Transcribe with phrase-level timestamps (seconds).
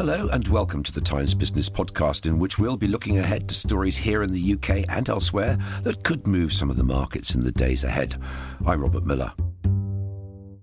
[0.00, 3.54] Hello and welcome to the Times Business Podcast, in which we'll be looking ahead to
[3.54, 7.44] stories here in the UK and elsewhere that could move some of the markets in
[7.44, 8.16] the days ahead.
[8.66, 9.30] I'm Robert Miller.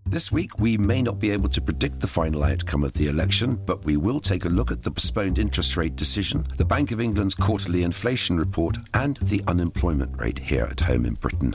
[0.08, 3.58] This week, we may not be able to predict the final outcome of the election,
[3.64, 7.00] but we will take a look at the postponed interest rate decision, the Bank of
[7.00, 11.54] England's quarterly inflation report, and the unemployment rate here at home in Britain.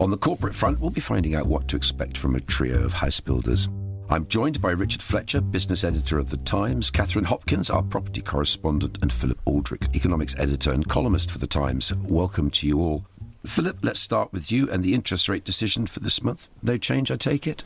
[0.00, 2.92] On the corporate front, we'll be finding out what to expect from a trio of
[2.92, 3.68] house builders.
[4.10, 8.98] I'm joined by Richard Fletcher, business editor of The Times, Catherine Hopkins, our property correspondent,
[9.00, 11.90] and Philip Aldrick, economics editor and columnist for The Times.
[11.96, 13.06] Welcome to you all.
[13.46, 16.50] Philip, let's start with you and the interest rate decision for this month.
[16.62, 17.64] No change, I take it?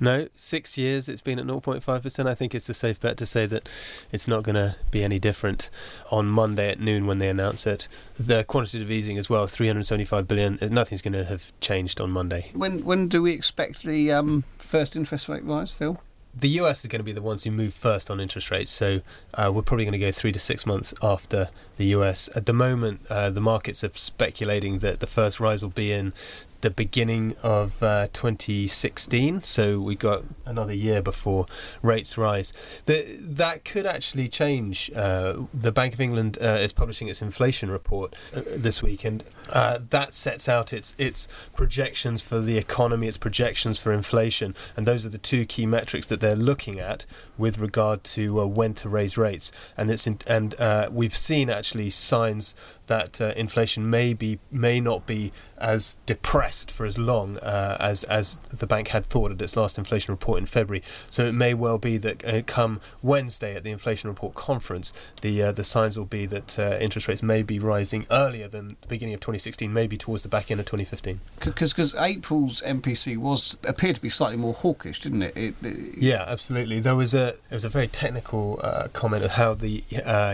[0.00, 2.26] No, six years it's been at 0.5%.
[2.26, 3.68] I think it's a safe bet to say that
[4.10, 5.68] it's not going to be any different
[6.10, 7.86] on Monday at noon when they announce it.
[8.18, 12.50] The quantitative easing as well, 375 billion, nothing's going to have changed on Monday.
[12.54, 16.00] When when do we expect the um, first interest rate rise, Phil?
[16.34, 19.00] The US is going to be the ones who move first on interest rates, so
[19.34, 21.48] uh, we're probably going to go three to six months after
[21.80, 22.28] the US.
[22.36, 26.12] At the moment, uh, the markets are speculating that the first rise will be in
[26.60, 29.42] the beginning of uh, 2016.
[29.42, 31.46] So we've got another year before
[31.82, 32.52] rates rise.
[32.86, 34.90] The, that could actually change.
[34.94, 39.24] Uh, the Bank of England uh, is publishing its inflation report uh, this week, and
[39.48, 44.86] uh, that sets out its its projections for the economy, its projections for inflation, and
[44.86, 47.06] those are the two key metrics that they're looking at
[47.38, 49.50] with regard to uh, when to raise rates.
[49.76, 50.54] And it's in, and
[50.92, 52.54] we've seen actually signs
[52.90, 58.02] that uh, inflation may be may not be as depressed for as long uh, as
[58.04, 60.82] as the bank had thought at its last inflation report in February.
[61.08, 65.40] So it may well be that uh, come Wednesday at the inflation report conference, the
[65.40, 68.88] uh, the signs will be that uh, interest rates may be rising earlier than the
[68.88, 71.20] beginning of 2016, maybe towards the back end of 2015.
[71.38, 75.36] Because April's MPC was appeared to be slightly more hawkish, didn't it?
[75.36, 76.80] it, it yeah, absolutely.
[76.80, 79.84] There was a there was a very technical uh, comment of how the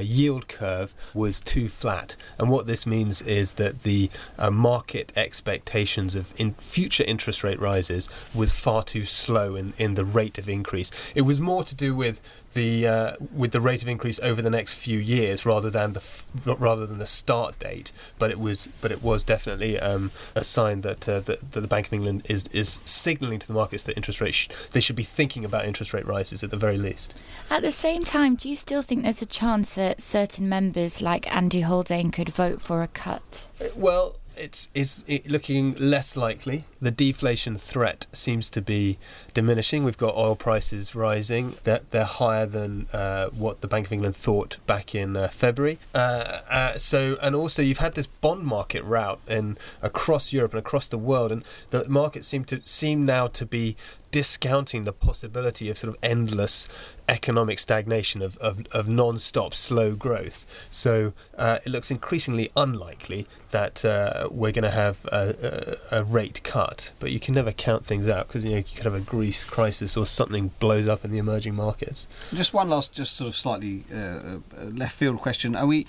[0.02, 4.08] yield curve was too flat and and what this means is that the
[4.38, 9.96] uh, market expectations of in future interest rate rises was far too slow in, in
[9.96, 10.92] the rate of increase.
[11.16, 12.20] It was more to do with
[12.56, 16.00] the uh, with the rate of increase over the next few years rather than the
[16.00, 17.92] f- rather than the start date.
[18.18, 21.68] But it was but it was definitely um, a sign that, uh, that, that the
[21.68, 24.96] Bank of England is is signalling to the markets that interest rates sh- they should
[24.96, 27.12] be thinking about interest rate rises at the very least.
[27.50, 31.32] At the same time, do you still think there's a chance that certain members like
[31.34, 33.48] Andy Haldane could vote for a cut?
[33.74, 36.64] Well, it's it's looking less likely.
[36.80, 38.98] The deflation threat seems to be
[39.32, 39.82] diminishing.
[39.82, 41.54] We've got oil prices rising.
[41.64, 45.78] They're, they're higher than uh, what the Bank of England thought back in uh, February.
[45.94, 50.58] Uh, uh so, and also you've had this bond market rout in across Europe and
[50.58, 53.74] across the world, and the markets seem to seem now to be
[54.10, 56.68] discounting the possibility of sort of endless
[57.08, 60.46] economic stagnation of, of, of non-stop slow growth.
[60.70, 66.04] So uh, it looks increasingly unlikely that uh, we're going to have a, a, a,
[66.04, 66.92] rate cut.
[66.98, 69.44] But you can never count things out because you, know, you could have a Greece
[69.44, 72.08] crisis or something blows up in the emerging markets.
[72.34, 75.54] Just one last, just sort of slightly uh, uh left field question.
[75.54, 75.86] Are we?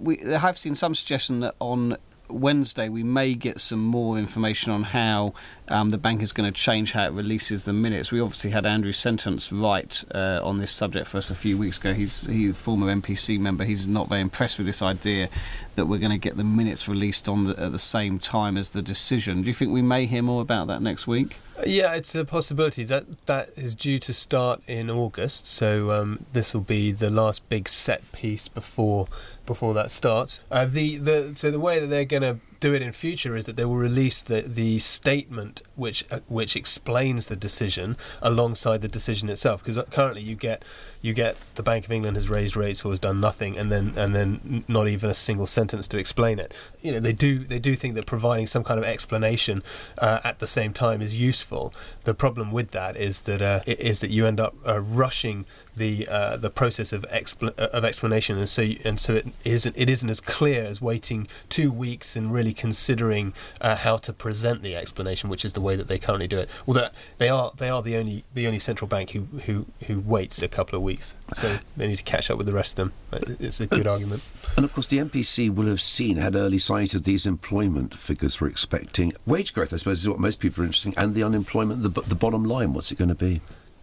[0.00, 1.96] We have seen some suggestion that on
[2.28, 5.34] Wednesday, we may get some more information on how
[5.68, 8.12] um, the bank is going to change how it releases the minutes.
[8.12, 11.78] We obviously had Andrew Sentance write uh, on this subject for us a few weeks
[11.78, 11.92] ago.
[11.92, 13.64] He's he's a former MPC member.
[13.64, 15.28] He's not very impressed with this idea
[15.76, 18.70] that we're going to get the minutes released on the, at the same time as
[18.70, 19.42] the decision.
[19.42, 21.36] Do you think we may hear more about that next week?
[21.64, 25.46] Yeah, it's a possibility that that is due to start in August.
[25.46, 29.06] So um, this will be the last big set piece before
[29.46, 30.40] before that starts.
[30.50, 33.46] Uh, the the so the way that they're going to do it in future is
[33.46, 38.88] that they will release the, the statement which uh, which explains the decision alongside the
[38.88, 39.62] decision itself.
[39.64, 40.62] Because currently you get
[41.02, 43.92] you get the Bank of England has raised rates or has done nothing and then
[43.96, 46.52] and then not even a single sentence to explain it.
[46.80, 49.62] You know they do they do think that providing some kind of explanation
[49.98, 51.72] uh, at the same time is useful.
[52.04, 55.44] The problem with that is that uh, is that you end up uh, rushing
[55.76, 58.38] the uh, the process of expl- of explanation.
[58.38, 62.16] And so you, and so it isn't it isn't as clear as waiting two weeks
[62.16, 65.98] and really considering uh, how to present the explanation, which is the way that they
[65.98, 66.48] currently do it.
[66.66, 66.88] Although
[67.18, 70.48] they are they are the only the only central bank who who, who waits a
[70.48, 73.36] couple of weeks, so they need to catch up with the rest of them.
[73.40, 74.22] It's a good argument.
[74.56, 78.40] And of course, the MPC will have seen had early sight of these employment figures
[78.40, 79.12] we're expecting.
[79.26, 81.82] Wage growth, I suppose, is what most people are interested in, and the unemployment.
[81.82, 83.40] The the bottom line, what's it going to be?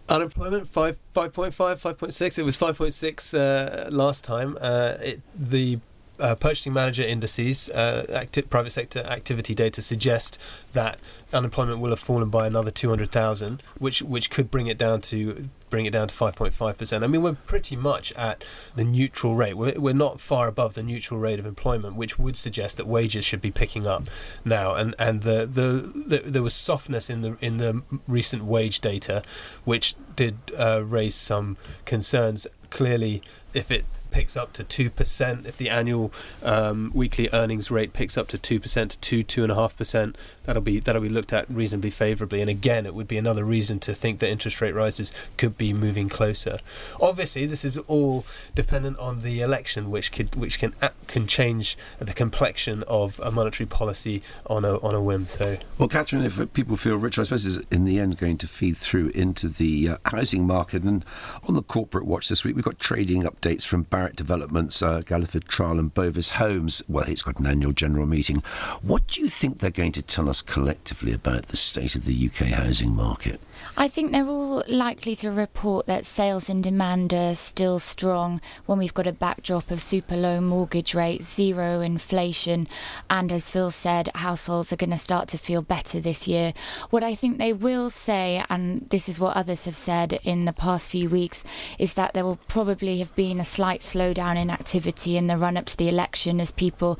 [0.08, 2.38] Unemployment five five point five five point six.
[2.38, 4.58] It was five point six uh, last time.
[4.60, 5.78] Uh, it, the
[6.18, 10.38] uh, purchasing manager indices, uh, private sector activity data suggest
[10.72, 10.98] that
[11.32, 15.86] unemployment will have fallen by another 200,000, which which could bring it down to bring
[15.86, 17.02] it down to 5.5%.
[17.02, 18.44] I mean, we're pretty much at
[18.76, 19.54] the neutral rate.
[19.54, 23.24] We're, we're not far above the neutral rate of employment, which would suggest that wages
[23.24, 24.04] should be picking up
[24.44, 24.74] now.
[24.74, 29.22] And and the the, the there was softness in the in the recent wage data,
[29.64, 32.46] which did uh, raise some concerns.
[32.70, 33.22] Clearly,
[33.52, 33.84] if it
[34.14, 36.12] picks up to 2%, if the annual
[36.44, 40.14] um, weekly earnings rate picks up to 2% to 2 2.5%,
[40.44, 42.40] that'll be that'll be looked at reasonably favourably.
[42.40, 45.72] And again, it would be another reason to think that interest rate rises could be
[45.72, 46.60] moving closer.
[47.00, 48.24] Obviously, this is all
[48.54, 50.74] dependent on the election, which could which can
[51.08, 55.26] can change the complexion of a monetary policy on a on a whim.
[55.26, 58.46] So, well, Catherine, if people feel rich, I suppose is in the end going to
[58.46, 60.82] feed through into the uh, housing market.
[60.82, 61.04] And
[61.48, 65.48] on the corporate watch this week, we've got trading updates from Barratt Developments, uh, Galliford
[65.48, 66.82] Try, and Bovis Homes.
[66.88, 68.42] Well, it's got an annual general meeting.
[68.82, 72.26] What do you think they're going to tell us collectively about the state of the
[72.26, 73.40] UK housing market?
[73.78, 78.78] I think they're all likely to report that sales and demand are still strong when
[78.78, 82.68] we've got a backdrop of super low mortgage rates, zero inflation,
[83.08, 86.52] and as Phil said, households are going to start to feel better this year.
[86.90, 90.52] What I think they will say, and this is what others have said in the
[90.52, 91.42] past few weeks,
[91.78, 95.56] is that there will probably have been a slight slowdown in activity in the run
[95.56, 96.98] up to the election as people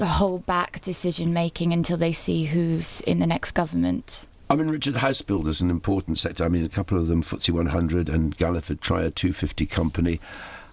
[0.00, 4.26] hold back decision making until they see who's in the next government.
[4.48, 6.44] I mean, Richard, house builders an important sector.
[6.44, 10.20] I mean, a couple of them, FTSE 100 and Galliford Try 250 company.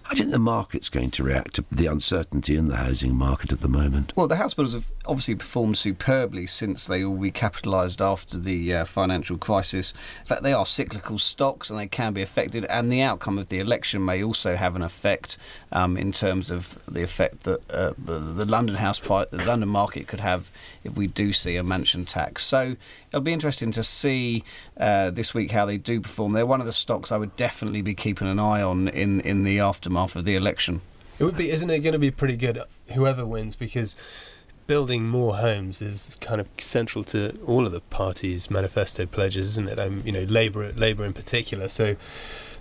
[0.08, 3.14] How do you think the market's going to react to the uncertainty in the housing
[3.14, 4.14] market at the moment?
[4.16, 8.84] Well, the house builders have obviously performed superbly since they all recapitalised after the uh,
[8.86, 9.92] financial crisis.
[10.20, 13.50] In fact, they are cyclical stocks and they can be affected, and the outcome of
[13.50, 15.36] the election may also have an effect
[15.72, 19.68] um, in terms of the effect that uh, the, the, London house price, the London
[19.68, 20.50] market could have
[20.84, 22.46] if we do see a mansion tax.
[22.46, 22.76] So
[23.08, 24.42] it'll be interesting to see
[24.78, 26.32] uh, this week how they do perform.
[26.32, 29.44] They're one of the stocks I would definitely be keeping an eye on in, in
[29.44, 30.80] the aftermath aftermath of the election.
[31.18, 32.62] It would be, isn't it, going to be pretty good,
[32.94, 33.96] whoever wins, because
[34.68, 39.68] building more homes is kind of central to all of the parties' manifesto pledges, isn't
[39.68, 39.80] it?
[39.80, 41.68] Um, you know, Labour, Labour in particular.
[41.68, 41.96] So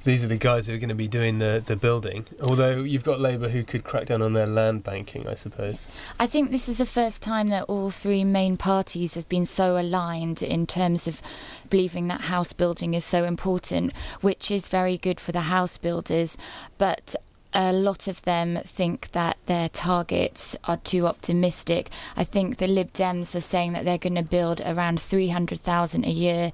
[0.06, 2.26] these are the guys who are going to be doing the, the building.
[2.42, 5.86] Although you've got Labour who could crack down on their land banking, I suppose.
[6.18, 9.78] I think this is the first time that all three main parties have been so
[9.78, 11.22] aligned in terms of
[11.70, 13.92] believing that house building is so important,
[14.22, 16.38] which is very good for the house builders.
[16.78, 17.18] But
[17.54, 21.90] a lot of them think that their targets are too optimistic.
[22.16, 26.10] I think the Lib Dems are saying that they're going to build around 300,000 a
[26.10, 26.52] year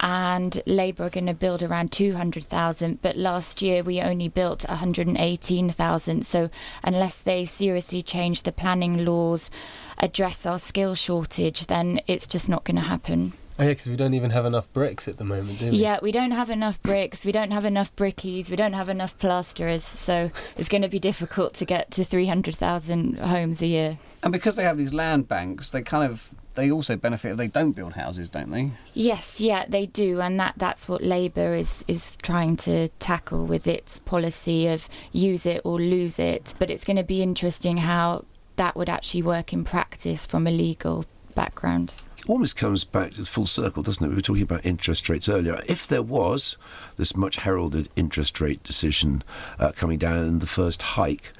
[0.00, 6.24] and Labour are going to build around 200,000 but last year we only built 118,000
[6.24, 6.48] so
[6.82, 9.50] unless they seriously change the planning laws
[9.98, 13.34] address our skill shortage then it's just not going to happen.
[13.60, 15.76] Oh, yeah, because we don't even have enough bricks at the moment, do we?
[15.76, 17.26] Yeah, we don't have enough bricks.
[17.26, 18.48] We don't have enough brickies.
[18.48, 19.84] We don't have enough plasterers.
[19.84, 23.98] So it's going to be difficult to get to 300,000 homes a year.
[24.22, 27.48] And because they have these land banks, they kind of they also benefit if they
[27.48, 28.70] don't build houses, don't they?
[28.94, 33.66] Yes, yeah, they do, and that that's what Labour is is trying to tackle with
[33.66, 36.54] its policy of use it or lose it.
[36.58, 38.24] But it's going to be interesting how
[38.56, 41.94] that would actually work in practice from a legal background
[42.26, 44.08] almost comes back to full circle, doesn't it?
[44.08, 45.60] We were talking about interest rates earlier.
[45.68, 46.56] If there was
[46.96, 49.22] this much heralded interest rate decision
[49.58, 51.32] uh, coming down, the first hike,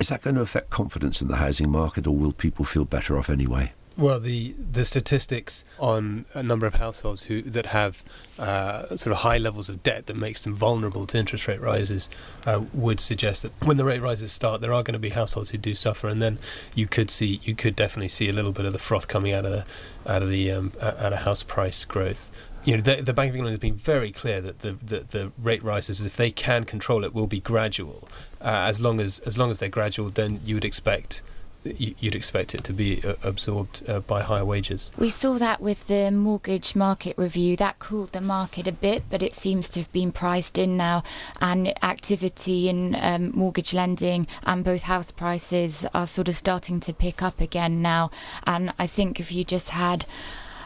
[0.00, 3.16] is that going to affect confidence in the housing market, or will people feel better
[3.18, 3.72] off anyway?
[3.96, 8.02] Well, the the statistics on a number of households who that have
[8.38, 12.08] uh, sort of high levels of debt that makes them vulnerable to interest rate rises
[12.46, 15.50] uh, would suggest that when the rate rises start, there are going to be households
[15.50, 16.38] who do suffer, and then
[16.74, 19.44] you could see you could definitely see a little bit of the froth coming out
[19.44, 19.66] of the
[20.06, 22.30] out of the um, out of house price growth
[22.64, 25.32] you know, the, the, Bank of England has been very clear that the, the, the,
[25.36, 28.08] rate rises, if they can control it, will be gradual.
[28.40, 31.22] Uh, as long as as long as they're gradual, then you would expect
[31.64, 34.90] you'd expect it to be uh, absorbed uh, by higher wages.
[34.96, 37.56] We saw that with the mortgage market review.
[37.56, 41.02] That cooled the market a bit, but it seems to have been priced in now.
[41.40, 46.92] And activity in um, mortgage lending and both house prices are sort of starting to
[46.92, 48.10] pick up again now.
[48.46, 50.06] And I think if you just had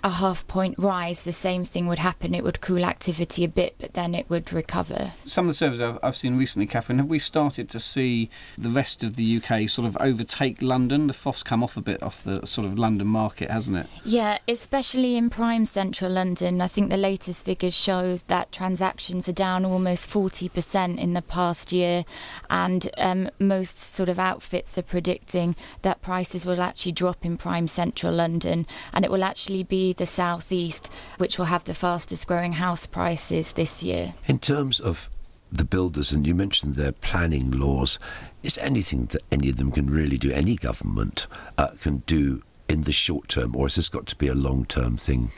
[0.06, 2.32] a half point rise, the same thing would happen.
[2.32, 5.10] It would cool activity a bit, but then it would recover.
[5.24, 8.68] Some of the surveys I've, I've seen recently, Catherine, have we started to see the
[8.68, 11.08] rest of the UK sort of overtake London?
[11.08, 13.88] The froth's come off a bit off the sort of London market, hasn't it?
[14.04, 16.60] Yeah, especially in prime central London.
[16.60, 21.72] I think the latest figures show that transactions are down almost 40% in the past
[21.72, 22.04] year,
[22.48, 27.66] and um, most sort of outfits are predicting that prices will actually drop in prime
[27.66, 32.52] central London, and it will actually be the southeast, which will have the fastest growing
[32.52, 34.14] house prices this year.
[34.26, 35.10] In terms of
[35.50, 37.98] the builders, and you mentioned their planning laws,
[38.42, 41.26] is anything that any of them can really do, any government
[41.56, 44.64] uh, can do in the short term, or has this got to be a long
[44.64, 45.30] term thing?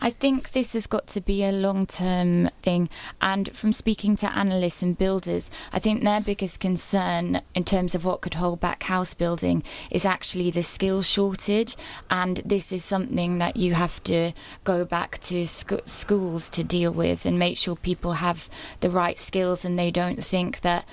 [0.00, 2.90] I think this has got to be a long term thing.
[3.22, 8.04] And from speaking to analysts and builders, I think their biggest concern in terms of
[8.04, 11.76] what could hold back house building is actually the skill shortage.
[12.10, 14.32] And this is something that you have to
[14.64, 19.18] go back to sc- schools to deal with and make sure people have the right
[19.18, 20.84] skills and they don't think that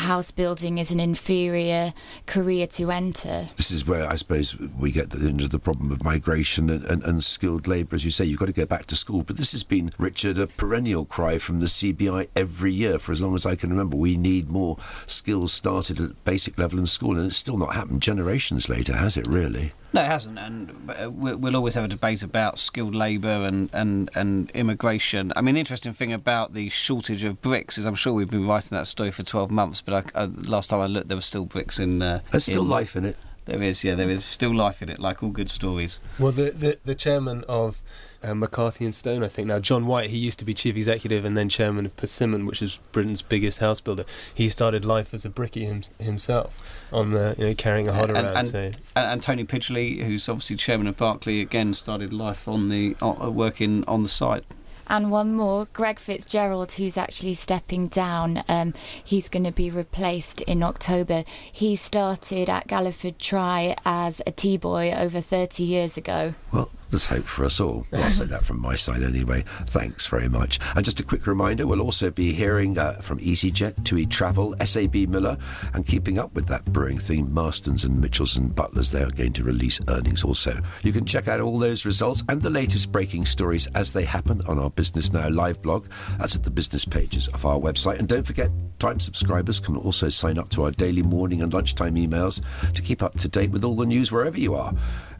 [0.00, 1.92] house building is an inferior
[2.26, 3.48] career to enter.
[3.56, 7.02] This is where I suppose we get the, into the problem of migration and, and,
[7.04, 7.96] and skilled labour.
[7.96, 9.22] As you say, you've got to go back to school.
[9.22, 13.22] But this has been, Richard, a perennial cry from the CBI every year for as
[13.22, 13.96] long as I can remember.
[13.96, 18.02] We need more skills started at basic level in school, and it's still not happened
[18.02, 19.72] generations later, has it really?
[19.94, 24.10] No, it hasn't, and uh, we'll always have a debate about skilled labour and, and,
[24.16, 25.32] and immigration.
[25.36, 28.44] I mean, the interesting thing about the shortage of bricks is I'm sure we've been
[28.44, 31.20] writing that story for 12 months, but I, uh, last time I looked, there were
[31.20, 32.02] still bricks in.
[32.02, 33.16] Uh, There's still in, life in it.
[33.44, 36.00] There is, yeah, there is still life in it, like all good stories.
[36.18, 37.80] Well, the the, the chairman of
[38.24, 39.58] uh, McCarthy and Stone, I think now.
[39.58, 42.78] John White, he used to be chief executive and then chairman of Persimmon, which is
[42.92, 44.04] Britain's biggest house builder.
[44.34, 46.60] He started life as a brickie him, himself,
[46.92, 48.36] on the you know carrying a hod and, around.
[48.36, 48.58] And, so.
[48.60, 53.30] and, and, Tony Pidgley, who's obviously chairman of Berkeley, again started life on the uh,
[53.30, 54.44] working on the site.
[54.86, 58.44] And one more, Greg Fitzgerald, who's actually stepping down.
[58.48, 61.24] Um, he's going to be replaced in October.
[61.50, 66.34] He started at Galliford Try as a tea boy over 30 years ago.
[66.52, 67.84] Well, there's hope for us all.
[67.90, 69.44] Well, I'll say that from my side anyway.
[69.66, 70.60] Thanks very much.
[70.76, 74.94] And just a quick reminder, we'll also be hearing uh, from EasyJet, TUI Travel, SAB
[75.08, 75.36] Miller,
[75.72, 79.32] and keeping up with that brewing theme, Marston's and Mitchells and Butlers, they are going
[79.32, 80.56] to release earnings also.
[80.84, 84.40] You can check out all those results and the latest breaking stories as they happen
[84.46, 85.88] on our Business Now live blog.
[86.18, 87.98] That's at the business pages of our website.
[87.98, 91.94] And don't forget, Time subscribers can also sign up to our daily morning and lunchtime
[91.94, 92.42] emails
[92.74, 94.74] to keep up to date with all the news wherever you are.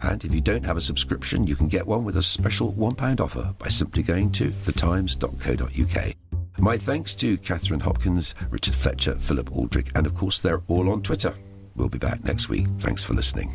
[0.04, 3.20] And if you don't have a subscription, you can get one with a special £1
[3.20, 6.14] offer by simply going to thetimes.co.uk.
[6.58, 11.02] My thanks to Catherine Hopkins, Richard Fletcher, Philip Aldrick, and of course, they're all on
[11.02, 11.32] Twitter.
[11.74, 12.66] We'll be back next week.
[12.78, 13.50] Thanks for listening.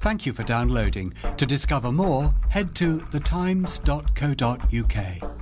[0.00, 1.14] Thank you for downloading.
[1.36, 5.41] To discover more, head to thetimes.co.uk.